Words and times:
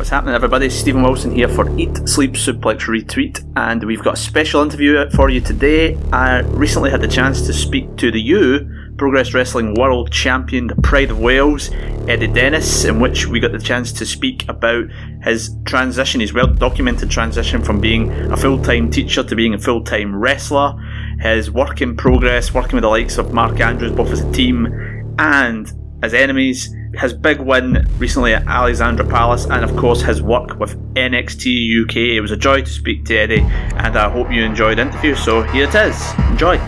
What's 0.00 0.08
happening, 0.08 0.34
everybody? 0.34 0.70
Stephen 0.70 1.02
Wilson 1.02 1.30
here 1.30 1.46
for 1.46 1.68
Eat, 1.78 2.08
Sleep, 2.08 2.32
Suplex, 2.32 2.86
Retweet, 2.86 3.44
and 3.54 3.84
we've 3.84 4.02
got 4.02 4.14
a 4.14 4.16
special 4.16 4.62
interview 4.62 5.10
for 5.10 5.28
you 5.28 5.42
today. 5.42 5.94
I 6.10 6.38
recently 6.38 6.90
had 6.90 7.02
the 7.02 7.06
chance 7.06 7.42
to 7.42 7.52
speak 7.52 7.98
to 7.98 8.10
the 8.10 8.18
U 8.18 8.94
Progress 8.96 9.34
Wrestling 9.34 9.74
World 9.74 10.10
Champion, 10.10 10.68
the 10.68 10.76
Pride 10.76 11.10
of 11.10 11.20
Wales, 11.20 11.70
Eddie 12.08 12.28
Dennis, 12.28 12.86
in 12.86 12.98
which 12.98 13.26
we 13.26 13.40
got 13.40 13.52
the 13.52 13.58
chance 13.58 13.92
to 13.92 14.06
speak 14.06 14.48
about 14.48 14.86
his 15.22 15.54
transition, 15.66 16.22
his 16.22 16.32
well 16.32 16.46
documented 16.46 17.10
transition 17.10 17.62
from 17.62 17.78
being 17.78 18.10
a 18.32 18.38
full 18.38 18.58
time 18.58 18.90
teacher 18.90 19.22
to 19.22 19.36
being 19.36 19.52
a 19.52 19.58
full 19.58 19.84
time 19.84 20.16
wrestler, 20.16 20.72
his 21.20 21.50
work 21.50 21.82
in 21.82 21.94
progress, 21.94 22.54
working 22.54 22.76
with 22.76 22.84
the 22.84 22.88
likes 22.88 23.18
of 23.18 23.34
Mark 23.34 23.60
Andrews, 23.60 23.92
both 23.92 24.12
as 24.12 24.22
a 24.22 24.32
team 24.32 25.14
and 25.18 25.70
as 26.02 26.14
enemies 26.14 26.74
his 26.94 27.12
big 27.12 27.40
win 27.40 27.86
recently 27.98 28.34
at 28.34 28.46
Alexandra 28.46 29.06
Palace, 29.06 29.46
and 29.46 29.64
of 29.64 29.76
course 29.76 30.02
his 30.02 30.22
work 30.22 30.58
with 30.58 30.76
NXT 30.94 31.84
UK. 31.84 31.96
It 31.96 32.20
was 32.20 32.30
a 32.30 32.36
joy 32.36 32.62
to 32.62 32.70
speak 32.70 33.04
to 33.06 33.16
Eddie, 33.16 33.40
and 33.40 33.96
I 33.96 34.10
hope 34.10 34.30
you 34.30 34.42
enjoyed 34.42 34.78
the 34.78 34.82
interview. 34.82 35.14
So 35.14 35.42
here 35.42 35.68
it 35.68 35.74
is. 35.74 36.12
Enjoy. 36.30 36.58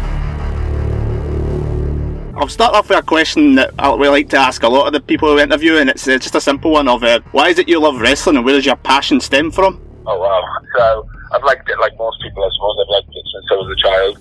I'll 2.34 2.48
start 2.48 2.74
off 2.74 2.88
with 2.88 2.98
a 2.98 3.02
question 3.02 3.54
that 3.56 3.72
we 3.98 4.08
like 4.08 4.28
to 4.30 4.38
ask 4.38 4.62
a 4.62 4.68
lot 4.68 4.86
of 4.86 4.92
the 4.92 5.00
people 5.00 5.34
we 5.34 5.42
interview, 5.42 5.77
and 5.77 5.90
it's 5.90 6.06
uh, 6.08 6.18
just 6.18 6.34
a 6.34 6.41
simple 6.41 6.70
one 6.70 6.88
of 6.88 7.02
uh, 7.04 7.20
why 7.32 7.48
is 7.48 7.58
it 7.58 7.68
you 7.68 7.78
love 7.80 8.00
wrestling, 8.00 8.36
and 8.36 8.44
where 8.44 8.54
does 8.54 8.66
your 8.66 8.77
passion 8.77 9.20
stem 9.20 9.50
from? 9.50 9.80
Oh 10.06 10.18
wow! 10.18 10.42
So 10.77 11.08
I've 11.32 11.44
liked 11.44 11.68
it 11.68 11.78
like 11.78 11.96
most 11.98 12.20
people, 12.22 12.42
I 12.44 12.50
suppose. 12.54 12.77
I've 12.80 12.88
liked 12.88 13.10
it 13.10 13.24
since 13.32 13.46
I 13.50 13.54
was 13.54 13.77
a 13.77 13.82
child. 13.82 14.18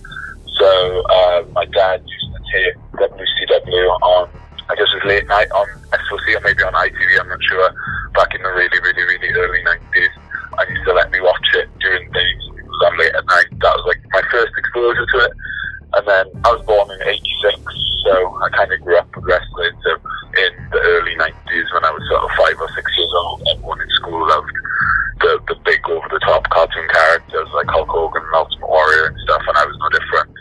So 0.60 1.04
uh, 1.10 1.46
my 1.54 1.66
dad 1.66 2.04
used 2.06 2.36
to 2.36 2.42
tape 2.52 2.76
WCW 2.94 3.90
on 4.02 4.41
I 4.72 4.76
guess 4.80 4.88
it 4.96 5.04
was 5.04 5.12
late 5.12 5.28
night 5.28 5.52
on 5.52 5.68
SOC 5.92 6.40
or 6.40 6.42
maybe 6.48 6.64
on 6.64 6.72
ITV, 6.72 7.20
I'm 7.20 7.28
not 7.28 7.44
sure, 7.44 7.76
back 8.16 8.32
in 8.32 8.40
the 8.40 8.56
really, 8.56 8.80
really, 8.80 9.04
really 9.04 9.32
early 9.36 9.60
90s. 9.68 10.16
And 10.56 10.70
used 10.72 10.88
to 10.88 10.94
let 10.96 11.12
me 11.12 11.20
watch 11.20 11.48
it 11.60 11.68
during 11.80 12.08
the 12.08 12.14
days 12.16 12.42
I'm 12.88 12.98
late 12.98 13.14
at 13.14 13.26
night. 13.28 13.52
That 13.62 13.76
was 13.78 13.86
like 13.86 14.02
my 14.16 14.24
first 14.32 14.54
exposure 14.58 15.06
to 15.06 15.18
it. 15.28 15.34
And 15.94 16.04
then 16.08 16.26
I 16.48 16.56
was 16.56 16.64
born 16.66 16.88
in 16.88 17.04
86, 17.04 17.60
so 18.08 18.14
I 18.42 18.48
kind 18.56 18.72
of 18.72 18.80
grew 18.82 18.98
up 18.98 19.12
progressively. 19.12 19.76
So 19.84 19.92
in 20.40 20.52
the 20.72 20.80
early 20.80 21.16
90s 21.20 21.68
when 21.76 21.84
I 21.84 21.92
was 21.92 22.02
sort 22.08 22.24
of 22.24 22.32
five 22.40 22.56
or 22.58 22.72
six 22.74 22.88
years 22.96 23.12
old, 23.12 23.44
everyone 23.52 23.82
in 23.84 23.92
school 24.00 24.24
loved 24.24 24.56
the, 25.20 25.38
the 25.52 25.58
big 25.68 25.84
over-the-top 25.86 26.50
cartoon 26.50 26.88
characters 26.90 27.50
like 27.54 27.70
Hulk 27.70 27.92
Hogan 27.92 28.24
and 28.24 28.34
Ultimate 28.34 28.72
Warrior 28.72 29.14
and 29.14 29.18
stuff, 29.28 29.44
and 29.46 29.58
I 29.58 29.66
was 29.68 29.78
no 29.78 29.90
different. 29.94 30.32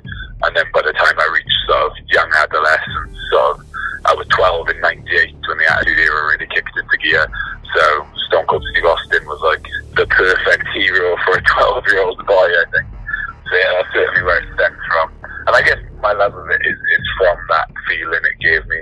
And 0.47 0.57
then 0.57 0.65
by 0.73 0.81
the 0.81 0.95
time 0.97 1.19
I 1.19 1.29
reached 1.35 1.59
sort 1.67 1.93
of 1.93 1.93
young 2.09 2.31
adolescence, 2.33 3.13
sort 3.29 3.59
of 3.59 3.71
I 4.07 4.15
was 4.15 4.27
12 4.33 4.71
in 4.71 4.81
98 4.81 5.35
when 5.45 5.59
the 5.59 5.69
Attitude 5.69 5.99
Era 5.99 6.33
really 6.33 6.49
kicked 6.49 6.73
into 6.73 6.97
gear. 7.05 7.29
So 7.75 8.07
Stone 8.29 8.47
Cold 8.47 8.65
Steve 8.73 8.85
Austin 8.85 9.25
was 9.27 9.41
like 9.45 9.67
the 9.97 10.07
perfect 10.07 10.67
hero 10.73 11.17
for 11.25 11.37
a 11.37 11.43
12 11.43 11.85
year 11.89 12.03
old 12.03 12.19
boy, 12.27 12.49
I 12.49 12.65
think. 12.73 12.89
So 12.89 13.53
yeah, 13.57 13.71
that's 13.77 13.93
certainly 13.93 14.23
where 14.23 14.41
it 14.41 14.49
stems 14.55 14.81
from. 14.89 15.13
And 15.47 15.57
I 15.57 15.63
guess 15.63 15.79
my 16.01 16.13
love 16.13 16.35
of 16.35 16.49
it 16.49 16.63
is, 16.65 16.79
is 16.79 17.07
from 17.19 17.37
that 17.51 17.69
feeling 17.89 18.25
it 18.25 18.40
gave 18.51 18.67
me 18.67 18.77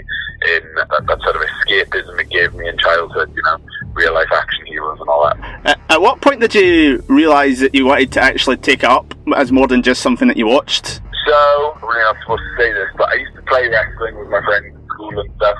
in 0.56 0.62
that, 0.76 0.88
that 0.88 1.20
sort 1.22 1.36
of 1.36 1.42
escapism 1.42 2.20
it 2.20 2.30
gave 2.30 2.54
me 2.54 2.68
in 2.68 2.78
childhood, 2.78 3.32
you 3.34 3.42
know, 3.42 3.58
real 3.94 4.14
life 4.14 4.28
action 4.32 4.64
heroes 4.66 4.98
and 5.00 5.08
all 5.08 5.24
that. 5.24 5.78
At 5.90 6.00
what 6.00 6.20
point 6.20 6.40
did 6.40 6.54
you 6.54 7.02
realise 7.08 7.60
that 7.60 7.74
you 7.74 7.86
wanted 7.86 8.12
to 8.12 8.22
actually 8.22 8.56
take 8.56 8.82
it 8.84 8.88
up 8.88 9.14
as 9.36 9.50
more 9.50 9.66
than 9.66 9.82
just 9.82 10.00
something 10.00 10.28
that 10.28 10.36
you 10.36 10.46
watched? 10.46 11.00
So, 11.26 11.76
I'm 11.76 11.88
really 11.88 12.00
not 12.00 12.16
supposed 12.20 12.42
to 12.42 12.62
say 12.62 12.72
this, 12.72 12.88
but 12.96 13.08
I 13.10 13.14
used 13.14 13.34
to 13.34 13.42
play 13.42 13.68
wrestling 13.68 14.18
with 14.18 14.28
my 14.28 14.40
friends 14.44 14.78
school 14.98 15.18
and 15.20 15.30
stuff, 15.36 15.56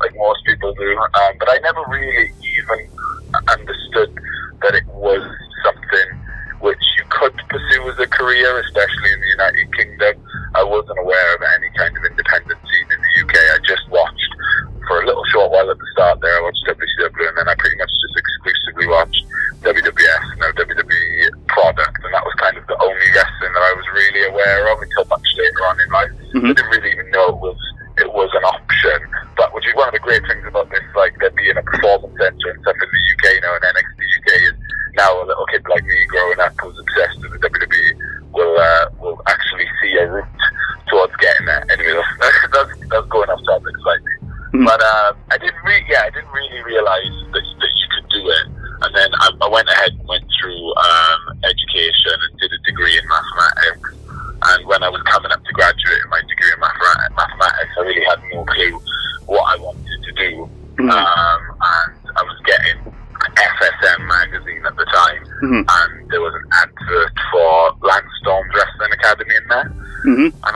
like 0.00 0.12
most 0.16 0.44
people 0.44 0.74
do. 0.74 0.98
Um, 0.98 1.32
but 1.38 1.48
I 1.50 1.58
never 1.62 1.82
really 1.88 2.32
Mm-hmm. 26.42 26.50
I 26.50 26.54
didn't 26.54 26.70
really 26.70 26.91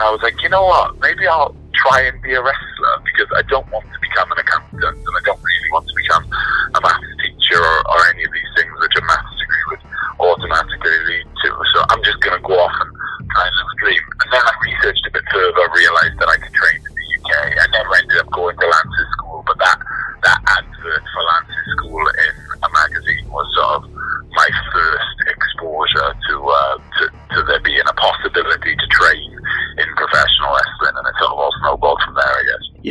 I 0.07 0.11
was 0.11 0.21
like, 0.23 0.41
you 0.41 0.47
know 0.47 0.63
what? 0.63 0.97
Maybe 1.01 1.27
I'll 1.27 1.53
try 1.73 2.03
and 2.03 2.21
be 2.21 2.33
a 2.33 2.41
wrestler 2.41 2.95
because 3.03 3.27
I 3.35 3.41
don't 3.41 3.69
want 3.69 3.76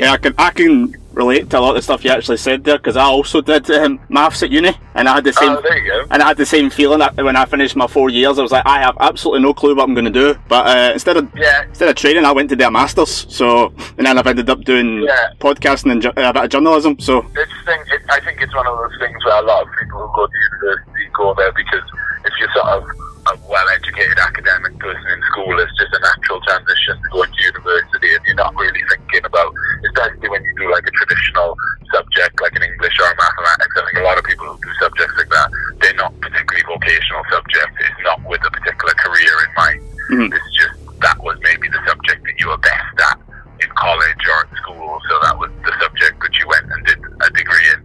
Yeah, 0.07 0.13
I 0.13 0.19
can 0.19 0.35
I 0.39 0.51
can 0.51 0.97
relate 1.15 1.51
to 1.51 1.59
a 1.59 1.61
lot 1.61 1.71
of 1.71 1.75
the 1.75 1.83
stuff 1.83 2.05
you 2.05 2.11
actually 2.13 2.37
said 2.37 2.63
there 2.63 2.77
because 2.77 2.97
I 2.97 3.07
also 3.07 3.41
did 3.41 3.69
um, 3.73 3.99
maths 4.09 4.41
at 4.45 4.53
uni, 4.53 4.71
and 4.95 5.09
I 5.09 5.17
had 5.17 5.25
the 5.25 5.33
same. 5.33 5.49
Oh, 5.51 6.07
and 6.13 6.23
I 6.23 6.29
had 6.29 6.37
the 6.37 6.47
same 6.47 6.71
feeling 6.71 7.01
that 7.01 7.17
when 7.17 7.35
I 7.35 7.45
finished 7.45 7.75
my 7.75 7.89
four 7.89 8.09
years, 8.09 8.39
I 8.39 8.43
was 8.43 8.53
like, 8.53 8.65
I 8.67 8.79
have 8.79 8.97
absolutely 9.01 9.43
no 9.43 9.53
clue 9.53 9.75
what 9.75 9.83
I'm 9.83 9.95
going 9.95 10.05
to 10.05 10.13
do. 10.13 10.39
But 10.47 10.67
uh, 10.69 10.93
instead 10.93 11.17
of 11.17 11.29
yeah. 11.35 11.65
instead 11.65 11.89
of 11.89 11.97
training, 11.97 12.25
I 12.25 12.31
went 12.31 12.51
to 12.51 12.57
do 12.57 12.67
a 12.67 12.71
masters. 12.71 13.27
So 13.29 13.75
and 13.99 14.07
then 14.07 14.17
I've 14.17 14.29
ended 14.29 14.49
up 14.49 14.61
doing 14.61 15.03
yeah. 15.03 15.33
podcasting 15.41 15.91
and 15.91 16.03
ju- 16.03 16.13
a 16.17 16.33
bit 16.33 16.45
of 16.45 16.51
journalism. 16.51 17.01
So 17.01 17.27
it's 17.35 17.51
thing. 17.65 17.81
It, 17.89 18.03
I 18.09 18.21
think 18.21 18.41
it's 18.41 18.55
one 18.55 18.69
of 18.69 18.79
those 18.79 18.97
things 19.01 19.25
where 19.25 19.43
a 19.43 19.45
lot 19.45 19.67
of 19.67 19.69
people 19.81 20.07
who 20.07 20.15
go 20.15 20.27
to 20.29 20.33
university 20.53 21.11
go 21.17 21.35
there 21.35 21.51
because 21.51 21.83
if 22.25 22.33
you're 22.39 22.53
sort 22.55 22.67
of 22.67 23.16
a 23.27 23.35
well-educated 23.51 24.19
academic 24.19 24.79
person 24.79 25.07
in 25.11 25.21
school, 25.33 25.59
it's 25.59 25.75
just 25.75 25.93
a 25.93 26.01
natural 26.01 26.41
transition 26.47 26.95
to 27.03 27.09
go 27.11 27.23
into 27.23 27.41
university, 27.43 28.15
and 28.15 28.23
you're 28.27 28.39
not 28.39 28.55
really 28.55 28.83
thinking 28.89 29.25
about, 29.25 29.55
especially 29.91 30.29
when 30.29 30.43
you 30.45 30.55
do 30.57 30.71
like 30.71 30.87
a 30.87 30.95
traditional 30.95 31.57
subject 31.91 32.41
like 32.41 32.55
an 32.55 32.63
English 32.63 32.95
or 33.01 33.11
a 33.11 33.17
mathematics. 33.17 33.75
I 33.77 33.83
think 33.87 33.99
a 33.99 34.07
lot 34.07 34.19
of 34.19 34.25
people 34.25 34.47
who 34.47 34.59
do 34.63 34.73
subjects 34.79 35.15
like 35.19 35.31
that, 35.31 35.49
they're 35.81 35.99
not 35.99 36.15
particularly 36.21 36.63
vocational 36.67 37.23
subjects. 37.31 37.75
It's 37.83 38.03
not 38.05 38.23
with 38.27 38.43
a 38.47 38.51
particular 38.51 38.95
career 38.95 39.35
in 39.43 39.51
mind. 39.57 39.81
Mm-hmm. 40.11 40.33
It's 40.35 40.51
just 40.55 40.77
that 41.03 41.19
was 41.23 41.39
maybe 41.43 41.69
the 41.69 41.83
subject 41.87 42.25
that 42.25 42.37
you 42.39 42.49
were 42.49 42.59
best 42.59 42.95
at 43.11 43.19
in 43.61 43.71
college 43.75 44.23
or 44.29 44.39
at 44.45 44.51
school, 44.61 45.01
so 45.09 45.15
that 45.23 45.39
was 45.39 45.51
the 45.65 45.73
subject 45.81 46.21
that 46.21 46.35
you 46.37 46.47
went 46.49 46.67
and 46.71 46.85
did 46.85 46.99
a 47.01 47.31
degree 47.31 47.69
in. 47.73 47.81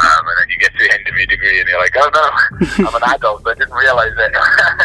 Um, 0.00 0.22
and 0.24 0.36
then 0.40 0.48
you 0.48 0.56
get 0.56 0.72
to 0.72 0.78
the 0.80 0.92
end 0.94 1.04
of 1.08 1.14
your 1.14 1.26
degree 1.26 1.60
and 1.60 1.68
you're 1.68 1.80
like, 1.80 1.92
oh 1.96 2.08
no, 2.08 2.88
I'm 2.88 2.94
an 2.94 3.02
adult, 3.14 3.44
but 3.44 3.56
I 3.56 3.58
didn't 3.60 3.76
realise 3.76 4.16
it. 4.16 4.32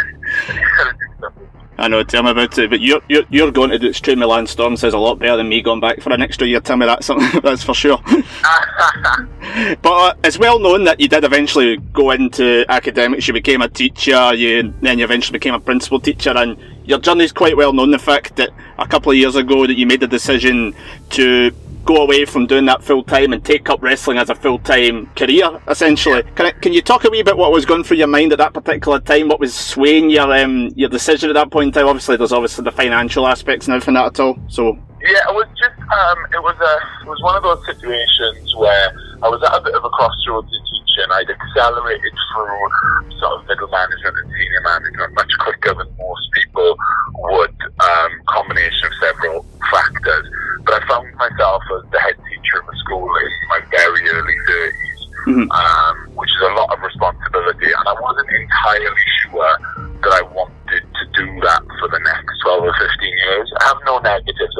I 1.85 1.87
know, 1.87 2.01
tell 2.03 2.23
me 2.23 2.31
about 2.31 2.57
it. 2.57 2.67
But 2.71 2.81
you're, 2.81 2.99
you're, 3.07 3.25
you're 3.29 3.51
going 3.51 3.69
to 3.69 3.77
do 3.77 3.89
Extreme 3.89 4.17
Milan 4.17 4.47
Storm 4.47 4.75
says 4.75 4.95
a 4.95 4.97
lot 4.97 5.19
better 5.19 5.37
than 5.37 5.47
me 5.47 5.61
going 5.61 5.79
back 5.79 6.01
for 6.01 6.11
an 6.11 6.19
extra 6.19 6.47
year. 6.47 6.59
Tell 6.59 6.77
me 6.77 6.87
that 6.87 7.03
something 7.09 7.39
that's 7.41 7.63
for 7.63 7.75
sure. 7.75 7.99
but 8.07 9.85
uh, 9.85 10.13
it's 10.23 10.39
well 10.39 10.57
known 10.57 10.85
that 10.85 10.99
you 10.99 11.07
did 11.07 11.23
eventually 11.23 11.77
go 11.93 12.09
into 12.09 12.65
academics. 12.69 13.27
You 13.27 13.35
became 13.35 13.61
a 13.61 13.69
teacher. 13.69 14.33
You 14.33 14.73
then 14.81 14.97
you 14.97 15.05
eventually 15.05 15.37
became 15.37 15.53
a 15.53 15.59
principal 15.59 15.99
teacher, 15.99 16.31
and 16.31 16.57
your 16.85 16.97
journey 16.97 17.23
is 17.23 17.31
quite 17.31 17.55
well 17.55 17.71
known. 17.71 17.91
The 17.91 17.99
fact 17.99 18.35
that 18.37 18.49
a 18.79 18.87
couple 18.87 19.11
of 19.11 19.17
years 19.19 19.35
ago 19.35 19.67
that 19.67 19.75
you 19.75 19.85
made 19.85 19.99
the 19.99 20.07
decision 20.07 20.73
to 21.11 21.51
go 21.85 21.97
away 21.97 22.25
from 22.25 22.47
doing 22.47 22.65
that 22.65 22.83
full 22.83 23.03
time 23.03 23.31
and 23.31 23.45
take 23.45 23.69
up 23.69 23.81
wrestling 23.81 24.17
as 24.17 24.29
a 24.29 24.35
full 24.35 24.59
time 24.59 25.07
career, 25.15 25.61
essentially. 25.67 26.23
Can, 26.35 26.47
I, 26.47 26.51
can 26.51 26.73
you 26.73 26.81
talk 26.81 27.05
a 27.05 27.09
wee 27.09 27.23
bit 27.23 27.37
what 27.37 27.51
was 27.51 27.65
going 27.65 27.83
through 27.83 27.97
your 27.97 28.07
mind 28.07 28.33
at 28.33 28.39
that 28.39 28.53
particular 28.53 28.99
time? 28.99 29.29
What 29.29 29.39
was 29.39 29.53
swaying 29.53 30.09
your 30.09 30.33
um, 30.33 30.69
your 30.75 30.89
decision 30.89 31.29
at 31.29 31.33
that 31.33 31.51
point 31.51 31.67
in 31.67 31.71
time? 31.73 31.87
Obviously, 31.87 32.17
there's 32.17 32.33
obviously 32.33 32.63
the 32.63 32.71
financial 32.71 33.27
aspects 33.27 33.67
and 33.67 33.75
everything 33.75 33.93
that 33.93 34.07
at 34.07 34.19
all. 34.19 34.37
So 34.49 34.77
yeah, 35.01 35.29
it 35.29 35.35
was 35.35 35.47
just 35.57 35.79
um, 35.79 36.17
it 36.33 36.41
was 36.41 36.57
a 36.59 37.03
it 37.05 37.07
was 37.07 37.21
one 37.21 37.35
of 37.37 37.43
those 37.43 37.63
situations 37.65 38.55
where 38.57 38.89
I 39.21 39.29
was 39.29 39.41
at 39.43 39.55
a 39.55 39.61
bit 39.61 39.75
of 39.75 39.85
a 39.85 39.89
crossroads 39.89 40.49
teaching. 40.95 41.11
I'd 41.11 41.29
accelerated 41.29 42.13
through 42.33 43.09
sort 43.19 43.39
of 43.39 43.47
middle 43.47 43.67
management 43.67 44.15
and 44.17 44.31
senior 44.31 44.61
management 44.63 45.13
much 45.15 45.31
quicker 45.39 45.73
than 45.73 45.87
most 45.97 46.27
people 46.33 46.77
would. 47.15 47.55
Um, 47.79 48.11
combination 48.27 48.87
of 48.87 48.93
several 48.99 49.45
factors, 49.71 50.25
but 50.65 50.81
I 50.81 50.87
found 50.87 51.13
myself 51.15 51.63
as 51.77 51.91
the 51.91 51.99
head 51.99 52.15
teacher 52.15 52.59
of 52.61 52.69
a 52.69 52.77
school 52.77 53.07
in 53.07 53.31
my 53.49 53.59
very 53.71 54.09
early 54.09 54.37
30s, 54.47 54.99
mm-hmm. 55.27 55.51
um, 55.51 56.15
which 56.15 56.29
is 56.29 56.41
a 56.41 56.53
lot 56.53 56.71
of 56.71 56.79
responsibility, 56.81 57.67
and 57.67 57.85
I 57.87 57.95
wasn't 57.99 58.29
entirely 58.29 59.07
sure 59.23 59.57
that 60.03 60.13
I 60.13 60.21
wanted 60.33 60.83
to 60.83 61.03
do 61.15 61.25
that 61.41 61.63
for 61.79 61.87
the 61.89 61.99
next 61.99 62.33
12 62.43 62.63
or 62.63 62.73
15 62.73 62.87
years. 63.01 63.51
I 63.59 63.63
have 63.67 63.79
no 63.85 63.99
negatives 63.99 64.54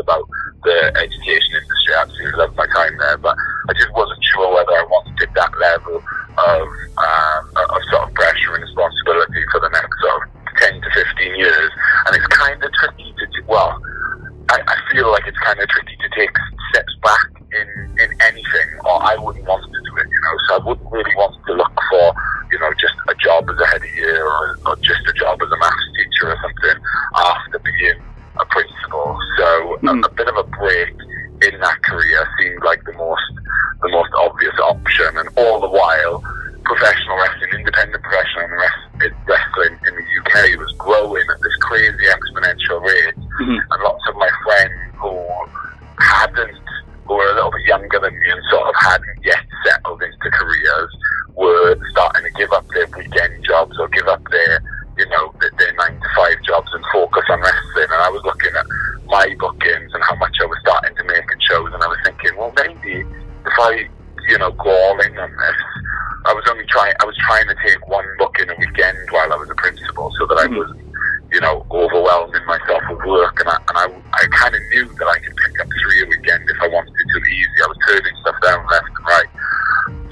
mm. 29.81 30.14
If 63.01 63.55
I, 63.59 63.87
you 64.29 64.37
know, 64.37 64.51
go 64.51 64.69
all 64.69 64.99
in 65.01 65.17
on 65.17 65.31
this, 65.31 65.59
I 66.25 66.33
was 66.33 66.43
only 66.49 66.65
trying. 66.65 66.93
I 66.99 67.05
was 67.05 67.15
trying 67.27 67.47
to 67.47 67.55
take 67.65 67.87
one 67.87 68.05
book 68.17 68.35
in 68.39 68.49
a 68.49 68.55
weekend 68.57 68.97
while 69.11 69.31
I 69.31 69.35
was 69.35 69.49
a 69.49 69.55
principal, 69.55 70.11
so 70.17 70.25
that 70.25 70.37
I 70.41 70.47
hmm. 70.47 70.57
was, 70.57 70.73
you 71.31 71.39
know, 71.41 71.65
overwhelming 71.69 72.45
myself 72.45 72.81
with 72.89 73.05
work, 73.05 73.39
and 73.39 73.49
I 73.49 73.57
and 73.69 73.77
I, 73.77 73.85
I 74.13 74.23
kind 74.33 74.55
of 74.55 74.61
knew 74.73 74.89
that 74.97 75.07
I 75.07 75.19
could 75.19 75.35
pick 75.37 75.59
up 75.61 75.67
three 75.69 76.01
a 76.01 76.05
weekend 76.09 76.49
if 76.49 76.57
I 76.61 76.67
wanted 76.67 76.93
to 76.93 77.19
be 77.21 77.29
easy. 77.29 77.57
I 77.61 77.67
was 77.69 77.77
turning 77.87 78.15
stuff 78.21 78.37
down 78.41 78.65
left 78.65 78.89
and 78.89 79.05
right, 79.05 79.31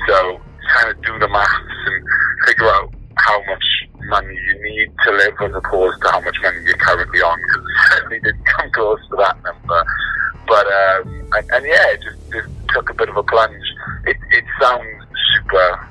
so 0.07 0.41
kind 0.77 0.89
of 0.93 1.01
do 1.01 1.17
the 1.17 1.27
maths 1.27 1.81
and 1.85 2.05
figure 2.45 2.69
out 2.69 2.93
how 3.17 3.41
much 3.45 3.65
money 4.05 4.35
you 4.35 4.55
need 4.63 4.89
to 5.05 5.11
live 5.11 5.33
as 5.41 5.53
opposed 5.55 6.01
to 6.01 6.09
how 6.09 6.21
much 6.21 6.35
money 6.41 6.57
you're 6.65 6.77
currently 6.77 7.21
on 7.21 7.37
because 7.41 7.63
it 7.63 7.77
certainly 7.89 8.19
didn't 8.19 8.45
come 8.53 8.69
close 8.71 8.99
to 9.09 9.15
that 9.17 9.37
number. 9.43 9.85
But 10.45 10.67
um, 10.67 11.07
and, 11.33 11.51
and 11.51 11.65
yeah, 11.65 11.93
it 11.93 12.01
just, 12.03 12.19
just 12.31 12.62
took 12.73 12.89
a 12.89 12.93
bit 12.93 13.09
of 13.09 13.17
a 13.17 13.23
plunge. 13.23 13.65
It, 14.05 14.17
it 14.31 14.43
sounds 14.59 14.83
super 15.33 15.89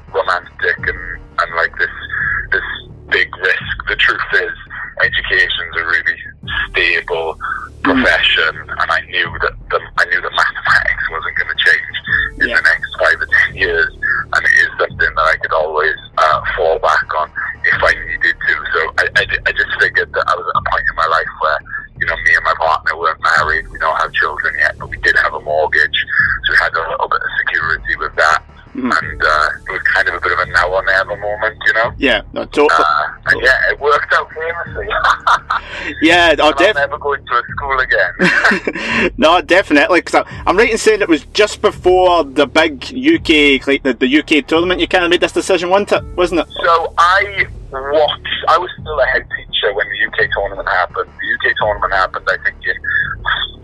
Uh, 32.58 33.08
and 33.26 33.42
yeah, 33.42 33.70
it 33.70 33.80
worked 33.80 34.12
out 34.12 34.30
famously. 34.32 34.86
yeah, 36.02 36.34
I'll 36.40 36.52
def- 36.52 36.74
never 36.74 36.98
go 36.98 37.14
into 37.14 37.32
a 37.32 37.42
school 37.52 37.78
again. 37.80 39.12
no, 39.18 39.40
definitely. 39.40 40.00
Because 40.00 40.24
I'm 40.46 40.56
right 40.56 40.70
in 40.70 40.78
saying 40.78 41.00
it 41.00 41.08
was 41.08 41.24
just 41.26 41.62
before 41.62 42.24
the 42.24 42.46
big 42.46 42.84
UK, 42.84 43.66
like 43.66 43.82
the, 43.82 43.94
the 43.98 44.18
UK 44.18 44.46
tournament. 44.46 44.80
You 44.80 44.88
kind 44.88 45.04
of 45.04 45.10
made 45.10 45.20
this 45.20 45.32
decision, 45.32 45.70
wasn't 45.70 45.92
it? 45.92 46.04
Wasn't 46.16 46.40
it? 46.40 46.48
So 46.62 46.94
I 46.98 47.46
watched. 47.72 48.28
I 48.48 48.58
was 48.58 48.70
still 48.80 49.00
a 49.00 49.06
head 49.06 49.26
teacher 49.36 49.72
when 49.74 49.86
the 49.88 50.06
UK 50.06 50.30
tournament 50.32 50.68
happened. 50.68 51.10
The 51.20 51.50
UK 51.50 51.56
tournament 51.56 51.92
happened, 51.92 52.28
I 52.28 52.36
think, 52.44 52.56
in 52.66 52.76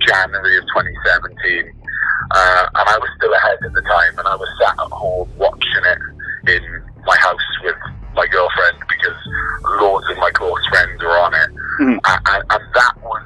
January 0.07 0.57
of 0.57 0.65
2017 0.65 1.75
uh, 2.31 2.69
and 2.75 2.89
I 2.89 2.99
was 2.99 3.09
still 3.17 3.33
ahead 3.33 3.59
at 3.65 3.73
the 3.73 3.81
time, 3.83 4.19
and 4.19 4.29
I 4.29 4.37
was 4.37 4.49
sat 4.61 4.75
at 4.79 4.93
home 4.93 5.29
watching 5.39 5.85
it 5.85 5.99
in 6.53 6.83
my 7.07 7.17
house 7.19 7.49
with 7.65 7.77
my 8.15 8.27
girlfriend 8.27 8.79
because 8.89 9.17
loads 9.81 10.07
of 10.11 10.17
my 10.19 10.31
close 10.31 10.67
friends 10.69 11.03
were 11.03 11.19
on 11.19 11.35
it. 11.35 11.51
Mm-hmm. 11.81 11.99
And, 12.05 12.45
and 12.51 12.63
that 12.75 12.95
was 13.03 13.23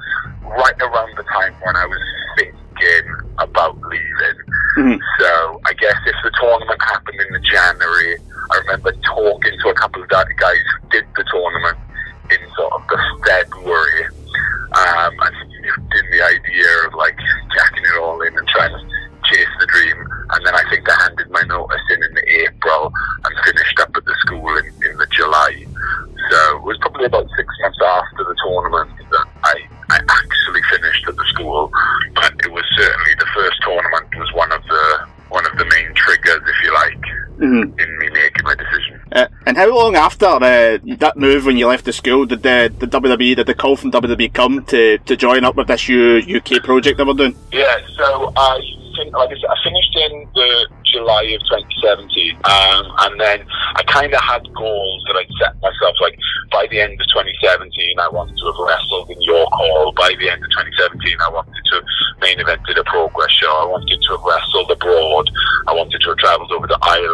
mm-hmm. 37.53 37.79
in 37.79 37.97
me 37.99 38.09
making 38.09 38.43
my 38.43 38.55
decision. 38.55 39.01
Uh, 39.11 39.27
and 39.45 39.57
how 39.57 39.73
long 39.75 39.95
after 39.95 40.25
uh, 40.25 40.77
that 40.97 41.13
move 41.15 41.45
when 41.45 41.57
you 41.57 41.67
left 41.67 41.85
the 41.85 41.93
school 41.93 42.25
did 42.25 42.43
the, 42.43 42.73
the 42.79 42.87
WWE, 42.87 43.35
did 43.35 43.47
the 43.47 43.53
call 43.53 43.75
from 43.75 43.91
WWE 43.91 44.33
come 44.33 44.63
to, 44.65 44.97
to 44.99 45.15
join 45.15 45.43
up 45.43 45.55
with 45.55 45.67
this 45.67 45.89
UK 45.89 46.63
project 46.63 46.97
that 46.97 47.05
we're 47.05 47.13
doing? 47.13 47.35
Yeah, 47.51 47.77
so 47.95 48.33
I 48.35 48.59
fin- 48.95 49.11
like 49.11 49.29
I 49.29 49.35
said, 49.35 49.49
I 49.49 49.57
finished 49.63 49.95
in 49.95 50.27
the 50.33 50.67
July 50.93 51.23
of 51.33 51.41
2017, 51.49 52.37
um, 52.45 52.85
and 53.09 53.19
then 53.19 53.45
I 53.75 53.83
kind 53.83 54.13
of 54.13 54.21
had 54.21 54.45
goals 54.53 55.03
that 55.07 55.17
I'd 55.17 55.31
set 55.41 55.59
myself. 55.61 55.95
Like 56.01 56.17
by 56.51 56.67
the 56.69 56.79
end 56.79 56.93
of 56.93 57.07
2017, 57.09 57.99
I 57.99 58.09
wanted 58.09 58.37
to 58.37 58.45
have 58.45 58.59
wrestled 58.61 59.09
in 59.09 59.21
York 59.21 59.49
Hall. 59.51 59.91
By 59.97 60.13
the 60.19 60.29
end 60.29 60.43
of 60.43 60.49
2017, 60.53 61.17
I 61.21 61.29
wanted 61.29 61.63
to 61.73 61.77
main 62.21 62.37
evented 62.37 62.77
a 62.77 62.83
progress 62.85 63.31
show. 63.31 63.49
I 63.49 63.65
wanted 63.65 63.99
to 64.01 64.09
have 64.13 64.23
wrestled 64.23 64.71
abroad. 64.71 65.29
I 65.67 65.73
wanted 65.73 65.99
to 66.01 66.09
have 66.09 66.17
travelled 66.17 66.51
over 66.51 66.67
to 66.67 66.77
Ireland 66.81 66.93
for 66.93 67.01
OTT. 67.01 67.09
And 67.09 67.12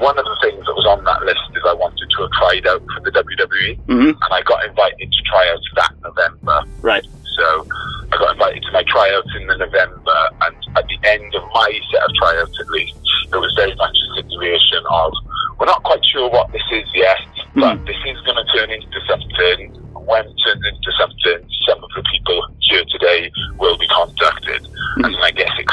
one 0.00 0.18
of 0.18 0.24
the 0.24 0.38
things 0.40 0.64
that 0.64 0.72
was 0.72 0.88
on 0.88 1.04
that 1.04 1.20
list 1.22 1.44
is 1.52 1.62
I 1.68 1.76
wanted 1.76 2.08
to 2.08 2.18
have 2.24 2.32
tried 2.32 2.64
out 2.66 2.80
for 2.88 3.00
the 3.04 3.12
WWE, 3.12 3.76
mm-hmm. 3.84 4.16
and 4.16 4.30
I 4.32 4.40
got 4.42 4.64
invited 4.64 5.12
to 5.12 5.20
try 5.28 5.44
out 5.52 5.60
that 5.76 5.92
November. 6.02 6.64
Right. 6.80 7.04
So 7.36 7.68
I 8.12 8.16
got 8.16 8.32
invited 8.32 8.62
to 8.64 8.72
my 8.72 8.84
tryouts 8.88 9.28
in 9.36 9.46
the 9.46 9.56
November, 9.60 10.18
and 10.40 10.56
at 10.76 10.88
the 10.88 10.98
end 11.04 11.28
of 11.36 11.44
my 11.52 11.68
set 11.92 12.02
of 12.02 12.12
tryouts, 12.16 12.56
at 12.60 12.68
least, 12.72 12.96
it 13.32 13.36
was 13.36 13.52
very 13.54 13.76
much 13.76 13.92
a 13.92 14.24
situation 14.24 14.82
of 14.88 15.12
we're 15.60 15.68
not 15.68 15.84
quite 15.84 16.04
sure 16.04 16.28
what 16.32 16.50
this 16.50 16.64
is 16.72 16.88
yet, 16.96 17.20
mm. 17.52 17.60
but 17.60 17.76
this 17.84 18.00
is 18.08 18.16
going 18.24 18.40
to 18.40 18.46
turn 18.56 18.72
into 18.72 18.98
something. 19.04 19.76
When 20.00 20.26
it 20.26 20.34
turns 20.42 20.64
into 20.64 20.90
something, 20.98 21.44
some 21.68 21.84
of 21.84 21.90
the 21.94 22.02
people 22.10 22.40
here 22.60 22.82
today 22.90 23.30
will 23.58 23.76
be 23.76 23.86
contacted, 23.88 24.64
mm. 24.96 25.04
and 25.04 25.16
I 25.22 25.30
guess 25.30 25.52
it 25.60 25.70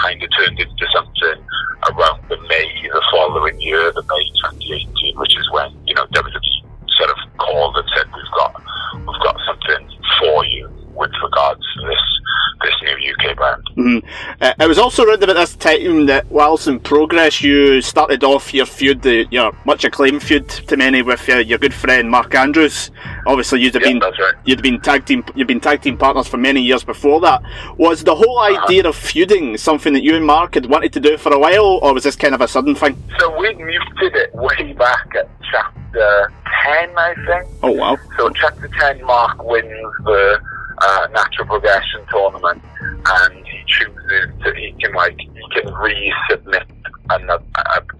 Uh, 14.47 14.53
it 14.61 14.67
was 14.67 14.77
also 14.77 15.03
around 15.03 15.21
about 15.21 15.33
this 15.33 15.57
time 15.57 16.05
that, 16.05 16.25
whilst 16.31 16.67
in 16.69 16.79
progress, 16.79 17.41
you 17.41 17.81
started 17.81 18.23
off 18.23 18.53
your 18.53 18.65
feud, 18.65 19.01
the, 19.01 19.25
your 19.29 19.51
much 19.65 19.83
acclaimed 19.83 20.23
feud 20.23 20.47
to 20.47 20.77
many 20.77 21.01
with 21.01 21.27
uh, 21.27 21.35
your 21.39 21.57
good 21.57 21.73
friend 21.73 22.09
Mark 22.09 22.33
Andrews. 22.33 22.89
Obviously, 23.25 23.59
you'd 23.61 23.73
have 23.73 23.83
Yeah, 23.83 23.89
been 23.93 23.99
right. 23.99 24.33
you'd 24.45 24.61
been 24.63 24.79
tag 24.79 25.05
team 25.05 25.25
you'd 25.35 25.47
been 25.47 25.59
tag 25.59 25.81
team 25.81 25.97
partners 25.97 26.29
for 26.29 26.37
many 26.37 26.61
years 26.61 26.81
before 26.85 27.19
that. 27.21 27.41
Was 27.77 28.05
the 28.05 28.15
whole 28.15 28.39
Uh-huh. 28.39 28.63
idea 28.63 28.87
of 28.87 28.95
feuding 28.95 29.57
something 29.57 29.91
that 29.91 30.03
you 30.03 30.15
and 30.15 30.25
Mark 30.25 30.53
had 30.53 30.67
wanted 30.67 30.93
to 30.93 31.01
do 31.01 31.17
for 31.17 31.33
a 31.33 31.39
while, 31.39 31.79
or 31.81 31.93
was 31.93 32.03
this 32.05 32.15
kind 32.15 32.33
of 32.33 32.39
a 32.39 32.47
sudden 32.47 32.73
thing? 32.73 32.95
So 33.19 33.37
we 33.37 33.53
muted 33.53 34.15
it 34.15 34.33
way 34.33 34.71
back 34.73 35.13
at 35.13 35.27
chapter 35.51 36.31
10, 36.63 36.89
I 36.97 37.13
think. 37.27 37.49
Oh 37.63 37.71
wow! 37.71 37.97
So 38.17 38.29
chapter 38.29 38.69
10, 38.79 39.03
Mark 39.03 39.43
wins 39.43 39.65
the 40.05 40.39
uh, 40.77 41.07
natural 41.11 41.47
progression 41.47 42.01
tournament 42.09 42.61
and 43.05 43.33
he 43.45 43.56
chooses 43.67 44.31
to, 44.43 44.53
he 44.55 44.71
can 44.79 44.93
like, 44.93 45.17
he 45.19 45.43
can 45.53 45.71
resubmit 45.73 46.65
an, 47.09 47.29
a, 47.29 47.39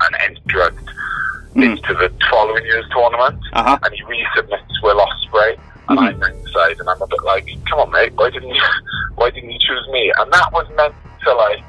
an 0.02 0.14
entrant 0.22 0.78
into 1.56 1.94
the 1.96 2.12
following 2.30 2.64
year's 2.66 2.86
tournament 2.92 3.40
Uh 3.54 3.64
huh. 3.64 3.80
and 3.84 3.94
he 3.94 4.04
resubmits 4.04 4.82
Will 4.84 5.00
Ospreay 5.00 5.58
and 5.90 6.00
I'm 6.00 6.20
ringside 6.20 6.80
and 6.80 6.90
I'm 6.90 7.02
a 7.02 7.08
bit 7.08 7.24
like, 7.24 7.48
come 7.70 7.80
on 7.80 7.92
mate, 7.92 8.14
why 8.16 8.30
didn't 8.30 8.50
you, 8.54 8.62
why 9.16 9.30
didn't 9.32 9.50
you 9.50 9.60
choose 9.60 9.88
me? 9.92 10.12
And 10.18 10.32
that 10.34 10.52
was 10.54 10.68
meant 10.76 10.94
to 11.24 11.34
like 11.34 11.64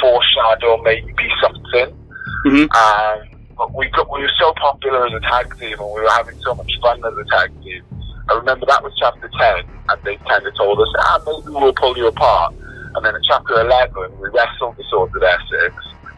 foreshadow 0.00 0.82
maybe 0.82 1.12
something 1.42 1.96
hmm 2.44 2.64
and 2.74 3.28
but 3.56 3.74
we 3.74 3.88
got 3.88 4.10
we 4.12 4.20
were 4.20 4.30
so 4.38 4.52
popular 4.60 5.06
as 5.06 5.12
a 5.14 5.20
tag 5.20 5.58
team 5.58 5.72
and 5.80 5.88
we 5.94 6.00
were 6.02 6.10
having 6.10 6.38
so 6.42 6.54
much 6.54 6.70
fun 6.82 6.98
as 7.04 7.14
a 7.16 7.24
tag 7.30 7.50
team. 7.62 7.82
I 8.30 8.34
remember 8.34 8.66
that 8.66 8.82
was 8.82 8.92
chapter 8.98 9.30
ten 9.38 9.64
and 9.88 10.02
they 10.04 10.16
kind 10.28 10.46
of 10.46 10.54
told 10.56 10.78
us, 10.78 10.88
ah, 10.98 11.22
maybe 11.26 11.54
we'll 11.56 11.72
pull 11.72 11.96
you 11.96 12.06
apart. 12.08 12.54
And 12.96 13.04
then 13.04 13.14
at 13.14 13.22
chapter 13.28 13.60
eleven 13.60 14.18
we 14.20 14.28
wrestled 14.30 14.76
the 14.76 14.84
Swords 14.90 15.14
of 15.14 15.22
Essex 15.22 15.74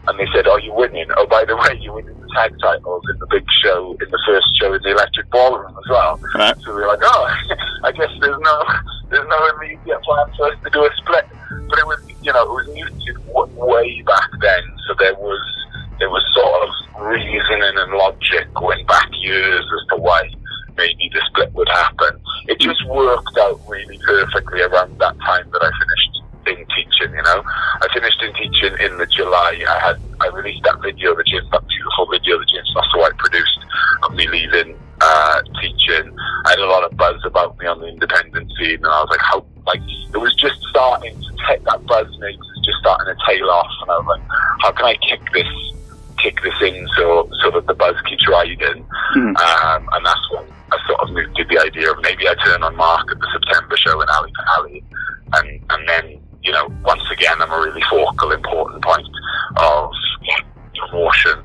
and 0.07 0.17
they 0.17 0.27
said, 0.33 0.47
Are 0.47 0.59
you 0.59 0.73
winning? 0.73 1.07
Oh 1.17 1.27
by 1.27 1.45
the 1.45 1.55
way 1.55 1.77
you're 1.79 1.93
winning 1.93 2.19
the 2.19 2.29
tag 2.33 2.55
titles 2.61 3.03
in 3.11 3.19
the 3.19 3.27
big 3.27 3.45
show 3.61 3.95
in 4.01 4.09
the 4.09 4.21
first 4.25 4.47
show 4.59 4.73
in 4.73 4.81
the 4.81 4.91
electric 4.91 5.29
ballroom 5.29 5.75
as 5.77 5.89
well. 5.89 6.19
Right. 6.35 6.55
So 6.63 6.73
we 6.73 6.81
were 6.81 6.87
like, 6.87 7.03
Oh 7.03 7.27
I 7.83 7.91
guess 7.91 8.09
there's 8.19 8.39
no 8.41 8.63
there's 9.09 9.27
no 9.27 9.39
immediate 9.55 10.01
plan 10.03 10.27
for 10.37 10.47
us 10.47 10.57
to 10.63 10.69
do 10.69 10.85
a 10.85 10.89
split. 10.97 11.27
But 11.69 11.79
it 11.79 11.85
was 11.85 11.99
you 12.21 12.33
know, 12.33 12.43
it 12.43 12.51
was 12.51 12.67
muted 12.73 13.15
w- 13.27 13.53
way 13.55 14.01
back 14.03 14.29
then, 14.41 14.63
so 14.87 14.93
there 14.99 15.15
was 15.15 15.41
there 15.99 16.09
was 16.09 16.23
sort 16.35 16.67
of 16.67 17.07
reasoning 17.07 17.75
and 17.75 17.91
logic 17.93 18.53
going 18.53 18.85
back 18.85 19.09
years 19.19 19.65
as 19.65 19.87
to 19.89 19.95
why 19.95 20.29
maybe 20.77 21.09
the 21.13 21.21
split 21.27 21.51
would 21.53 21.69
happen. 21.69 22.19
It 22.47 22.61
hmm. 22.61 22.69
just 22.69 22.85
worked 22.87 23.37
out 23.39 23.59
really 23.67 23.99
perfectly 24.05 24.61
around 24.61 24.97
that 24.99 25.17
time 25.19 25.49
that 25.51 25.63
I 25.63 25.71
finished 25.79 26.18
in 26.47 26.65
teaching, 26.75 27.11
you 27.15 27.23
know. 27.23 27.43
I 27.45 27.87
finished 27.93 28.21
in 28.21 28.33
teaching 28.33 28.73
in 28.79 28.97
the 28.97 29.05
July. 29.05 29.63
I 29.67 29.79
had 29.79 29.97
I 30.21 30.27
released 30.27 30.63
that 30.63 30.81
video, 30.81 31.15
the 31.15 31.23
James 31.23 31.49
that 31.51 31.65
beautiful 31.67 32.07
video 32.11 32.39
that 32.39 32.47
James 32.49 32.69
White 32.95 33.17
produced 33.17 33.59
of 34.03 34.13
me 34.13 34.27
leaving 34.27 34.77
uh, 35.01 35.41
teaching. 35.61 36.15
I 36.45 36.51
had 36.51 36.59
a 36.59 36.67
lot 36.67 36.83
of 36.83 36.95
buzz 36.97 37.21
about 37.25 37.57
me 37.59 37.65
on 37.65 37.79
the 37.79 37.87
independent 37.87 38.51
scene 38.57 38.77
and 38.83 38.87
I 38.87 38.99
was 39.01 39.09
like 39.09 39.21
how 39.21 39.45
like 39.65 39.81
it 40.13 40.17
was 40.17 40.33
just 40.35 40.59
starting 40.69 41.15
to 41.15 41.31
take 41.47 41.63
that 41.63 41.85
buzz 41.85 42.07
maybe 42.19 42.37
was 42.37 42.65
just 42.65 42.79
starting 42.79 43.13
to 43.13 43.17
tail 43.27 43.49
off 43.49 43.71
and 43.81 43.91
I 43.91 43.97
was 43.99 44.07
like, 44.17 44.27
how 44.61 44.71
can 44.71 44.85
I 44.85 44.95
kick 44.95 45.21
this 45.33 45.47
kick 46.21 46.41
this 46.43 46.55
in 46.61 46.87
so 46.97 47.29
so 47.41 47.51
that 47.51 47.65
the 47.67 47.73
buzz 47.73 47.95
keeps 48.07 48.27
riding. 48.27 48.85
Mhm. 49.15 49.39
Um, 49.39 49.89
and 49.93 50.05
that's 50.05 50.31
when 50.31 50.45
I 50.71 50.77
sort 50.87 50.99
of 51.01 51.09
moved 51.11 51.35
to 51.37 51.43
the 51.45 51.59
idea 51.59 51.91
of 51.91 52.01
maybe 52.01 52.27
I 52.27 52.35
turn 52.43 52.61
on 52.63 52.75
Mark 52.75 53.09
at 53.11 53.19
the 53.19 53.27
September 53.31 53.77
show 53.77 54.01
in 54.01 54.09
Alley 54.09 54.31
to 54.31 54.43
Alley, 54.57 54.83
and 55.33 55.61
and 55.69 55.87
then 55.87 56.19
you 56.49 56.55
know 56.55 56.67
once 56.83 57.03
again 57.11 57.35
I'm 57.39 57.51
a 57.51 57.59
really 57.59 57.83
focal 57.91 58.31
important 58.31 58.83
point 58.83 59.07
of 59.57 59.91
promotion 60.89 61.37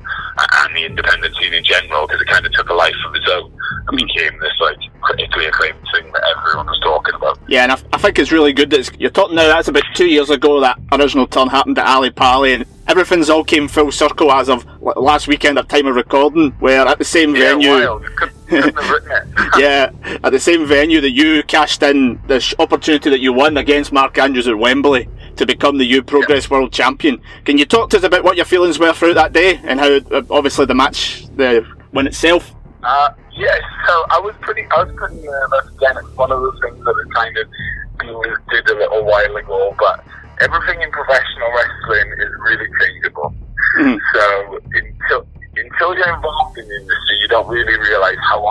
and 0.63 0.75
the 0.75 0.83
independent 0.85 1.35
scene 1.35 1.53
in 1.53 1.63
general 1.63 2.07
because 2.07 2.21
it 2.21 2.27
kind 2.27 2.43
of 2.45 2.51
took 2.53 2.69
a 2.69 2.73
life 2.73 2.95
of 3.07 3.13
its 3.13 3.27
own 3.29 3.51
and 3.87 3.97
became 3.97 4.39
this 4.39 4.53
like 4.59 4.77
critically 5.01 5.45
acclaimed 5.45 5.77
thing 5.93 6.11
that 6.11 6.23
everyone 6.35 6.65
was 6.65 6.79
talking 6.81 7.13
about. 7.13 7.37
Yeah, 7.47 7.63
and 7.63 7.71
I, 7.71 7.77
I 7.93 7.97
think 7.99 8.17
it's 8.17 8.31
really 8.31 8.51
good 8.53 8.71
that 8.71 8.89
you're 8.99 9.11
talking 9.11 9.35
now. 9.35 9.47
That's 9.47 9.67
about 9.67 9.83
two 9.93 10.07
years 10.07 10.29
ago 10.31 10.59
that 10.61 10.79
original 10.91 11.27
turn 11.27 11.49
happened 11.49 11.77
at 11.77 11.85
Ali 11.85 12.09
Pali, 12.09 12.53
and 12.53 12.65
everything's 12.87 13.29
all 13.29 13.43
came 13.43 13.67
full 13.67 13.91
circle 13.91 14.31
as 14.31 14.49
of 14.49 14.65
last 14.81 15.27
weekend 15.27 15.59
at 15.59 15.69
time 15.69 15.85
of 15.85 15.95
recording, 15.95 16.51
where 16.59 16.87
at 16.87 16.97
the 16.97 17.05
same 17.05 17.35
Yeah, 17.35 17.51
venue. 17.53 17.69
wild. 17.69 18.05
Couldn't 18.47 18.75
have 18.75 18.89
written 18.89 19.11
it. 19.11 19.49
yeah, 19.57 19.91
at 20.23 20.31
the 20.31 20.39
same 20.39 20.65
venue 20.65 21.01
that 21.01 21.11
you 21.11 21.43
cashed 21.43 21.81
in 21.83 22.19
this 22.27 22.53
opportunity 22.59 23.09
that 23.09 23.19
you 23.19 23.33
won 23.33 23.57
against 23.57 23.91
Mark 23.91 24.17
Andrews 24.17 24.47
at 24.47 24.57
Wembley 24.57 25.07
to 25.37 25.45
become 25.45 25.77
the 25.77 25.85
U 25.85 26.01
Progress 26.03 26.49
World 26.49 26.71
Champion. 26.71 27.21
Can 27.43 27.57
you 27.57 27.65
talk 27.65 27.89
to 27.91 27.97
us 27.97 28.03
about 28.03 28.23
what 28.23 28.35
your 28.37 28.45
feelings 28.45 28.79
were 28.79 28.93
throughout 28.93 29.15
that 29.15 29.33
day 29.33 29.59
and 29.63 29.79
how, 29.79 29.95
uh, 29.95 30.21
obviously, 30.29 30.65
the 30.65 30.75
match, 30.75 31.27
the 31.35 31.65
win 31.91 32.07
itself? 32.07 32.53
Uh, 32.83 33.09
yes, 33.35 33.61
so 33.87 34.05
I 34.11 34.19
was 34.19 34.35
pretty, 34.41 34.63
I 34.75 34.83
was 34.83 34.93
pretty 34.95 35.15
nervous. 35.21 35.67
Again, 35.75 35.97
it's 35.97 36.15
one 36.15 36.31
of 36.31 36.39
those 36.39 36.59
things 36.61 36.77
that 36.85 36.95
I 36.95 37.13
kind 37.23 37.37
of 37.37 37.47
did 38.51 38.69
a 38.69 38.77
little 38.77 39.03
while 39.05 39.35
ago, 39.35 39.75
but 39.79 40.03
everything 40.41 40.81
in 40.81 40.91
professional 40.91 41.49
wrestling 41.55 42.11
is 42.19 42.31
really 42.45 42.67
changeable. 42.79 43.33
Mhm. 43.79 43.99
So 44.13 44.59
until 44.73 45.27
until 45.57 45.95
you're 45.95 46.13
involved 46.13 46.57
in 46.57 46.67
the 46.67 46.75
industry, 46.75 47.15
you 47.21 47.24
don't 47.35 47.49
really 47.49 47.77
realize 47.79 48.15
how 48.31 48.45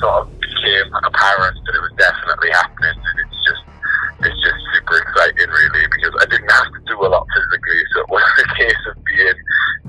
sort 0.00 0.26
of 0.26 0.40
became 0.40 0.88
apparent 1.04 1.56
that 1.66 1.74
it 1.74 1.82
was 1.82 1.94
definitely 1.98 2.50
happening, 2.50 2.96
and 2.96 3.16
it's 3.20 3.40
just 3.46 3.62
it's 4.18 4.40
just 4.42 4.60
super 4.74 4.98
exciting, 4.98 5.50
really, 5.50 5.86
because 5.94 6.14
I 6.18 6.26
didn't 6.26 6.50
have 6.50 6.72
to 6.74 6.80
do 6.86 6.96
a 7.06 7.08
lot 7.08 7.26
physically, 7.30 7.80
so 7.94 8.00
it 8.02 8.08
wasn't 8.08 8.38
a 8.38 8.54
case 8.54 8.82
of 8.90 8.94
being 9.04 9.38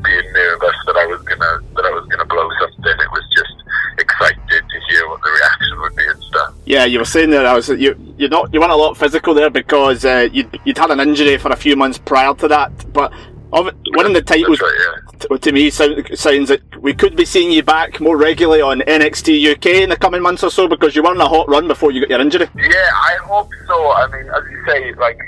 being 0.04 0.34
nervous 0.34 0.78
that 0.86 0.96
I 0.96 1.06
was 1.08 1.22
gonna 1.24 1.54
that 1.76 1.86
I 1.86 1.92
was 1.92 2.06
gonna 2.08 2.26
blow 2.26 2.48
something. 2.60 2.98
It 3.00 3.12
was 3.12 3.26
just 3.36 3.56
excited 3.98 4.64
to 4.70 4.78
hear 4.90 5.08
what 5.10 5.22
the 5.22 5.32
reaction 5.32 5.82
would 5.82 5.96
be 5.96 6.06
and 6.06 6.24
stuff. 6.24 6.54
Yeah, 6.66 6.86
you 6.86 7.00
were 7.00 7.06
saying 7.06 7.32
that 7.32 7.46
I 7.46 7.54
was 7.54 7.70
you 7.70 7.96
you 8.18 8.30
not 8.30 8.54
you 8.54 8.60
weren't 8.60 8.72
a 8.72 8.76
lot 8.76 8.98
physical 8.98 9.34
there 9.34 9.50
because 9.50 10.06
uh, 10.06 10.30
you'd 10.32 10.60
you'd 10.64 10.78
had 10.78 10.92
an 10.92 11.00
injury 11.00 11.38
for 11.38 11.52
a 11.52 11.56
few 11.56 11.76
months 11.76 11.98
prior 11.98 12.34
to 12.36 12.48
that, 12.48 12.72
but 12.94 13.12
of, 13.52 13.70
winning 13.96 14.14
the 14.14 14.22
titles 14.22 14.60
That's 14.60 15.28
right, 15.30 15.30
yeah. 15.32 15.38
to 15.38 15.52
me 15.52 15.70
sound, 15.72 16.08
sounds 16.18 16.52
like 16.52 16.62
we 16.82 16.94
could 16.94 17.16
be 17.16 17.26
seeing 17.26 17.52
you 17.52 17.64
back 17.64 18.00
more 18.00 18.18
regularly 18.18 18.62
on 18.62 18.80
NXT 18.82 19.56
UK 19.56 19.66
in 19.84 19.90
the 19.90 19.98
coming 19.98 20.22
months 20.22 20.44
or 20.44 20.50
so 20.50 20.68
because 20.68 20.96
you 20.96 21.04
were 21.04 21.10
on 21.10 21.22
a 21.22 21.28
hot 21.28 21.48
run 21.50 21.68
before 21.68 21.92
you 21.92 22.02
got 22.02 22.10
your 22.10 22.22
injury. 22.22 22.48
Yeah, 22.56 22.90
I 22.94 23.18
hope 23.24 23.50
so. 23.68 23.92
I 23.92 24.08
mean, 24.08 24.30
as 24.30 24.44
you 24.50 24.64
say, 24.68 24.94
like 24.96 25.20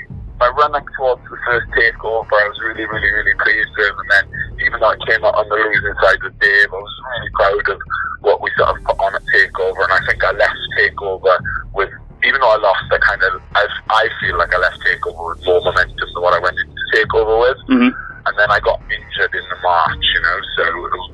my 0.42 0.48
run 0.58 0.74
up 0.74 0.84
towards 0.96 1.22
the 1.30 1.38
first 1.46 1.70
takeover, 1.70 2.26
I 2.26 2.48
was 2.50 2.58
really, 2.66 2.84
really, 2.86 3.10
really 3.14 3.34
pleased 3.38 3.70
with. 3.78 3.94
And 3.94 4.10
then, 4.10 4.24
even 4.66 4.80
though 4.80 4.90
I 4.90 4.98
came 5.06 5.24
out 5.24 5.34
on 5.38 5.48
the 5.48 5.54
losing 5.54 5.94
side 6.02 6.22
with 6.22 6.34
Dave, 6.40 6.66
I 6.66 6.82
was 6.82 6.94
really 7.14 7.30
proud 7.38 7.68
of 7.70 7.78
what 8.26 8.42
we 8.42 8.50
sort 8.56 8.74
of 8.74 8.82
put 8.82 8.98
on 8.98 9.14
at 9.14 9.22
takeover. 9.30 9.84
And 9.84 9.92
I 9.92 10.00
think 10.06 10.24
I 10.24 10.32
left 10.32 10.58
takeover 10.78 11.38
with, 11.74 11.90
even 12.24 12.40
though 12.40 12.50
I 12.50 12.58
lost, 12.58 12.90
I 12.90 12.98
kind 12.98 13.22
of, 13.22 13.42
I, 13.54 13.66
I 13.90 14.08
feel 14.18 14.38
like 14.38 14.54
I 14.54 14.58
left 14.58 14.82
takeover 14.82 15.30
with 15.30 15.46
more 15.46 15.60
momentum 15.62 16.08
than 16.10 16.22
what 16.22 16.34
I 16.34 16.40
went 16.42 16.58
into 16.58 16.74
takeover 16.90 17.38
with. 17.38 17.58
Mm-hmm. 17.70 17.94
And 18.26 18.34
then 18.38 18.50
I 18.50 18.58
got 18.60 18.82
injured 18.90 19.34
in 19.34 19.46
the 19.46 19.58
March, 19.62 20.04
you 20.14 20.20
know, 20.22 20.38
so 20.56 20.62
it 20.66 20.74
was, 20.74 21.10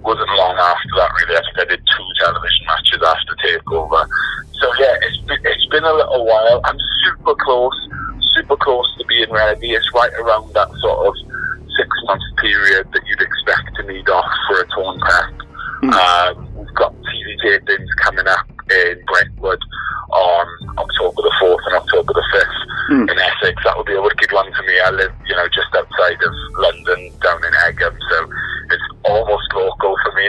wasn't 0.00 0.30
long 0.36 0.56
after 0.56 0.92
that 0.96 1.10
really. 1.20 1.36
I 1.36 1.42
think 1.42 1.58
I 1.58 1.64
did 1.76 1.82
two 1.84 2.08
television 2.20 2.64
matches 2.66 3.02
after 3.02 3.34
takeover. 3.42 4.06
So 4.60 4.66
yeah, 4.78 4.96
it's 5.02 5.20
been, 5.26 5.38
it's 5.44 5.66
been 5.66 5.84
a 5.84 5.92
little 5.92 6.26
while. 6.26 6.60
I'm 6.64 6.78
super 7.04 7.34
close, 7.38 7.78
super 8.34 8.56
close 8.56 8.88
to 8.98 9.04
being 9.06 9.30
ready. 9.30 9.72
It's 9.72 9.88
right 9.94 10.12
around 10.14 10.52
that 10.54 10.70
sort 10.80 11.06
of 11.06 11.14
six 11.76 11.88
month 12.06 12.22
period 12.38 12.88
that 12.92 13.02
you'd 13.06 13.22
expect 13.22 13.76
to 13.76 13.82
need 13.86 14.08
off 14.08 14.30
for 14.48 14.60
a 14.60 14.66
torn 14.68 14.98
pec. 15.00 15.38
Mm. 15.82 15.92
Um, 15.94 16.54
we've 16.56 16.74
got 16.74 16.92
TV 17.06 17.38
tapings 17.44 17.88
coming 18.02 18.26
up 18.26 18.46
in 18.70 18.98
Brentwood 19.06 19.62
on 20.10 20.46
October 20.78 21.22
the 21.22 21.34
4th 21.40 21.62
and 21.66 21.74
October 21.76 22.12
the 22.12 22.26
5th 22.34 22.58
mm. 22.90 23.12
in 23.12 23.18
Essex. 23.18 23.62
That 23.64 23.76
would 23.76 23.86
be 23.86 23.94
a 23.94 24.02
wicked 24.02 24.32
one 24.32 24.50
for 24.54 24.62
me. 24.64 24.80
I 24.80 24.90
live, 24.90 25.12
you 25.26 25.36
know, 25.36 25.46
just 25.48 25.68
outside 25.76 26.18
of 26.22 26.32
London, 26.58 27.12
down 27.20 27.44
in 27.44 27.52
Egham, 27.68 27.96
so 28.10 28.28
it's 28.70 28.88
almost 29.04 29.48
local 29.54 29.96
for 30.02 30.12
me, 30.14 30.26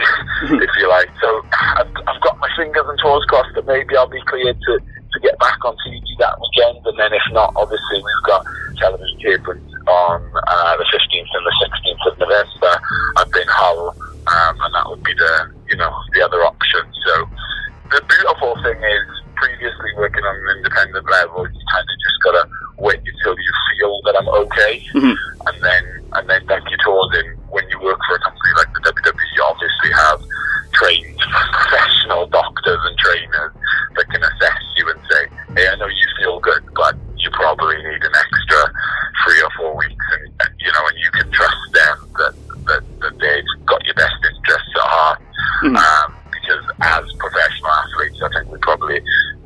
if 0.64 0.72
you 0.78 0.90
like. 0.90 1.10
So 1.22 1.42
I've, 1.78 1.92
I've 2.08 2.22
got 2.22 2.38
my 2.40 2.50
fingers 2.56 2.86
and 2.88 3.00
toes 3.00 3.26
crossed 3.26 3.54
that 3.56 3.66
maybe 3.66 3.96
I'll 3.96 4.10
be 4.10 4.22
cleared 4.28 4.60
to, 4.60 4.74
to 4.80 5.18
get 5.22 5.38
back 5.40 5.64
on 5.66 5.76
TV 5.86 6.02
that 6.20 6.36
weekend, 6.40 6.86
and 6.86 6.98
then 7.00 7.14
if 7.14 7.26
not, 7.32 7.54
obviously 7.56 7.98
we've 8.00 8.26
got 8.26 8.46
television 8.78 9.18
tapings 9.20 9.72
on 9.88 10.22
uh, 10.48 10.78
the 10.78 10.86
15th 10.88 11.32
and 11.34 11.46
the 11.46 11.56
16th 11.66 12.12
of 12.12 12.20
November 12.20 12.74
up 13.18 13.32
in 13.36 13.48
Hull, 13.48 13.90
um, 14.28 14.56
and 14.62 14.74
that 14.76 14.86
would 14.88 15.04
be 15.04 15.14
the, 15.14 15.52
you 15.70 15.78
know, 15.78 15.92
the 16.14 16.22
other 16.22 16.44
option. 16.44 16.82
So 17.06 17.14
the 17.92 18.02
beautiful 18.08 18.56
thing 18.64 18.78
is, 18.78 19.20
previously 19.40 19.92
working 19.96 20.24
on 20.24 20.36
an 20.36 20.58
independent 20.58 21.08
level, 21.10 21.48
you 21.48 21.64
kind 21.72 21.88
of 21.88 21.98
just 22.04 22.18
gotta 22.24 22.44
wait 22.78 23.00
until 23.00 23.36
you 23.36 23.54
feel 23.72 23.94
that 24.06 24.16
I'm 24.20 24.28
okay, 24.28 24.84
mm-hmm. 24.94 25.16
and 25.48 25.58
then 25.64 25.84
and 26.14 26.30
then 26.30 26.46
dunk 26.46 26.68
your 26.70 26.80
toes 26.84 27.12
in. 27.24 27.40
When 27.50 27.68
you 27.70 27.80
work 27.82 28.00
for 28.06 28.16
a 28.16 28.22
company 28.22 28.52
like 28.62 28.70
the 28.76 28.94
WWE, 28.94 29.36
you 29.36 29.44
obviously 29.48 29.92
have 29.96 30.20
trained 30.76 31.18
professional 31.18 32.28
doctors 32.28 32.82
and 32.84 32.96
trainers 33.00 33.52
that 33.96 34.06
can 34.12 34.22
assess 34.22 34.62
you 34.78 34.86
and 34.92 35.00
say, 35.10 35.22
"Hey, 35.56 35.66
I 35.72 35.76
know 35.80 35.88
you 35.88 36.08
feel 36.20 36.40
good, 36.40 36.64
but 36.76 36.96
you 37.18 37.32
probably 37.32 37.78
need 37.78 38.04
an 38.04 38.16
extra 38.16 38.62
three 39.26 39.42
or 39.42 39.52
four 39.58 39.76
weeks," 39.76 40.06
and, 40.20 40.24
and 40.44 40.52
you 40.60 40.72
know, 40.72 40.84
and 40.84 40.98
you 41.00 41.12
can 41.16 41.32
trust 41.32 41.64
them 41.74 41.98
that 42.20 42.34
that, 42.68 42.84
that 43.02 43.16
they've 43.18 43.66
got 43.66 43.82
your 43.86 43.96
best 43.96 44.20
interests 44.22 44.76
at 44.78 45.18
Mm-hmm. 45.64 45.76
Um, 45.76 46.16
because 46.32 46.64
as 46.82 47.04
professional 47.20 47.72
athletes, 47.72 48.22
I 48.22 48.30
think 48.30 48.52
we 48.52 48.58
probably 48.60 49.02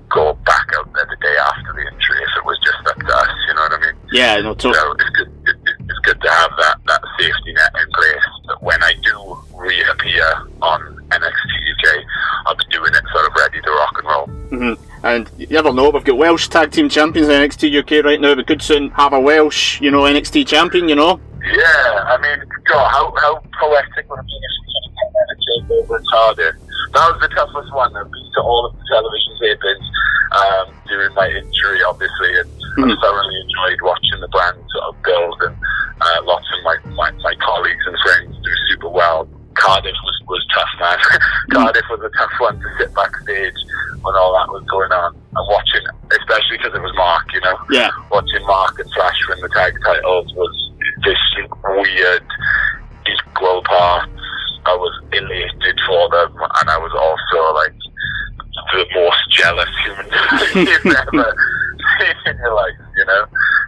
go 0.10 0.34
back 0.46 0.67
out 0.77 0.93
there 0.93 1.05
the 1.10 1.17
day 1.22 1.36
after 1.50 1.74
the 1.74 1.82
injury 1.82 2.22
if 2.22 2.38
it 2.38 2.46
was 2.46 2.60
just 2.63 2.86
up 2.88 2.96
to 2.96 3.15
us. 3.17 3.29
You 3.48 3.53
know 3.55 3.62
what 3.62 3.74
I 3.74 3.79
mean? 3.82 3.96
Yeah, 4.12 4.41
no, 4.41 4.53
totally. 4.53 4.75
So 4.75 4.91
it's 4.93 5.10
good. 5.10 5.32
It, 5.48 5.58
it's 5.89 6.00
good 6.00 6.22
to 6.22 6.29
have 6.29 6.51
that 6.58 6.77
that 6.86 7.01
safety 7.20 7.53
net 7.53 7.74
in 7.82 7.91
place. 7.91 8.27
That 8.48 8.62
when 8.62 8.82
I 8.84 8.93
do 9.01 9.38
reappear 9.58 10.25
on 10.62 10.82
NXT 11.10 11.51
UK, 11.72 12.05
I'll 12.46 12.55
be 12.55 12.63
doing 12.70 12.93
it 12.93 13.03
sort 13.12 13.25
of 13.25 13.34
ready 13.36 13.62
to 13.62 13.72
rock 13.72 13.96
and 13.98 14.08
roll. 14.08 14.27
Mm-hmm. 14.27 15.05
And 15.05 15.29
you 15.38 15.48
never 15.48 15.74
know, 15.74 15.89
we've 15.89 16.03
got 16.03 16.17
Welsh 16.17 16.48
tag 16.48 16.72
team 16.72 16.88
champions 16.88 17.27
in 17.27 17.36
NXT 17.41 17.79
UK 17.79 18.05
right 18.05 18.22
now. 18.22 18.36
We 18.36 18.43
could 18.46 18.62
soon 18.62 18.91
have 18.91 19.12
a 19.12 19.20
Welsh, 19.20 19.82
you 19.82 19.91
know, 19.91 20.03
NXT 20.03 20.48
champion. 20.48 20.88
You 20.88 20.96
know. 20.96 21.20
Yeah, 21.43 22.05
I 22.08 22.17
mean, 22.22 22.48
God, 22.65 22.89
how 22.89 23.13
how 23.17 23.43
poetic 23.60 24.10
would 24.10 24.20
it 24.20 24.25
be 24.25 24.39
if 24.43 25.70
we 25.70 25.84
could 25.88 26.02
Cardiff? 26.13 26.55
That 26.93 27.10
was 27.10 27.17
the 27.25 27.32
toughest 27.34 27.74
one. 27.74 27.89
I've 27.98 28.05
been 28.05 28.29
to 28.38 28.41
all 28.46 28.70
of 28.70 28.77
the 28.77 28.86
television 28.86 29.34
tapings 29.41 29.88
um, 30.29 30.70
during 30.86 31.10
my 31.17 31.25
injury, 31.25 31.82
obviously, 31.89 32.38
and 32.38 32.50
mm. 32.77 32.86
I 32.86 33.01
thoroughly 33.01 33.38
enjoyed 33.41 33.82
watching 33.82 34.22
the 34.22 34.29
brand 34.29 34.52
you've 60.56 60.82
seen 60.82 62.16
in 62.26 62.38
your 62.38 62.54
life, 62.56 62.74
you 62.98 63.06
know, 63.06 63.26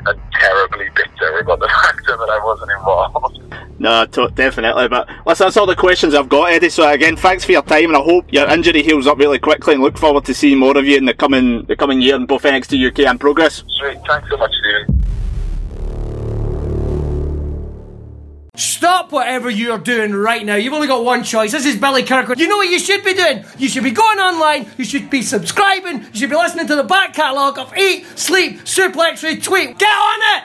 and 0.07 0.19
terribly 0.33 0.89
bitter 0.95 1.39
about 1.39 1.59
the 1.59 1.67
fact 1.83 2.05
that 2.05 2.19
I 2.29 2.43
wasn't 2.43 2.71
involved. 2.71 3.79
No, 3.79 4.05
to- 4.05 4.31
definitely. 4.33 4.87
But 4.87 5.09
listen, 5.25 5.45
that's 5.45 5.57
all 5.57 5.65
the 5.65 5.75
questions 5.75 6.13
I've 6.13 6.29
got, 6.29 6.51
Eddie. 6.51 6.69
So 6.69 6.89
again, 6.89 7.15
thanks 7.17 7.43
for 7.43 7.51
your 7.51 7.61
time, 7.63 7.85
and 7.85 7.97
I 7.97 8.01
hope 8.01 8.31
your 8.31 8.47
injury 8.47 8.81
heals 8.83 9.07
up 9.07 9.17
really 9.17 9.39
quickly. 9.39 9.73
And 9.73 9.83
look 9.83 9.97
forward 9.97 10.25
to 10.25 10.33
seeing 10.33 10.57
more 10.59 10.77
of 10.77 10.85
you 10.85 10.97
in 10.97 11.05
the 11.05 11.13
coming 11.13 11.65
the 11.65 11.75
coming 11.75 12.01
year 12.01 12.15
in 12.15 12.25
both 12.25 12.43
NXT 12.43 12.87
UK 12.89 12.99
and 12.99 13.19
Progress. 13.19 13.63
Sweet. 13.79 13.97
Thanks 14.07 14.29
so 14.29 14.37
much, 14.37 14.51
Stephen. 14.59 14.94
Stop 18.57 19.11
whatever 19.11 19.49
you're 19.49 19.77
doing 19.77 20.13
right 20.13 20.45
now. 20.45 20.55
You've 20.55 20.73
only 20.73 20.87
got 20.87 21.03
one 21.03 21.23
choice. 21.23 21.51
This 21.51 21.65
is 21.65 21.75
Billy 21.77 22.03
Kirkwood. 22.03 22.39
You 22.39 22.47
know 22.47 22.57
what 22.57 22.69
you 22.69 22.79
should 22.79 23.03
be 23.03 23.13
doing? 23.13 23.45
You 23.57 23.67
should 23.67 23.83
be 23.83 23.91
going 23.91 24.19
online. 24.19 24.67
You 24.77 24.85
should 24.85 25.09
be 25.09 25.21
subscribing. 25.21 26.03
You 26.13 26.19
should 26.19 26.29
be 26.29 26.35
listening 26.35 26.67
to 26.67 26.75
the 26.75 26.83
back 26.83 27.13
catalogue 27.13 27.57
of 27.57 27.75
Eat, 27.77 28.05
Sleep, 28.17 28.61
Suplex, 28.61 29.23
Retweet. 29.23 29.77
Get 29.77 29.89
on 29.89 30.37
it! 30.37 30.43